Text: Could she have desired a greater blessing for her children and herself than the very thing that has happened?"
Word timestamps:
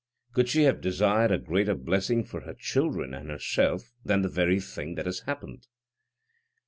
Could 0.33 0.49
she 0.49 0.63
have 0.63 0.81
desired 0.81 1.29
a 1.31 1.37
greater 1.37 1.75
blessing 1.75 2.23
for 2.23 2.41
her 2.41 2.55
children 2.55 3.13
and 3.13 3.29
herself 3.29 3.91
than 4.03 4.23
the 4.23 4.29
very 4.29 4.59
thing 4.59 4.95
that 4.95 5.05
has 5.05 5.19
happened?" 5.27 5.67